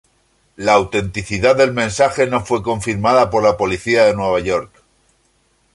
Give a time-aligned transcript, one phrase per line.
[0.57, 4.71] La autenticidad del mensaje no fue confirmada por la policía de Nueva York.